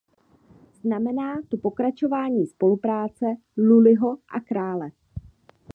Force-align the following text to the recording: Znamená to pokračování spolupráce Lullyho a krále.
Znamená 0.73 1.41
to 1.49 1.57
pokračování 1.57 2.47
spolupráce 2.47 3.25
Lullyho 3.57 4.17
a 4.35 4.39
krále. 4.39 4.91